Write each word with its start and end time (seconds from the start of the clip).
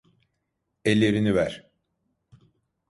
Ellerini 0.85 1.35
ver. 1.35 1.71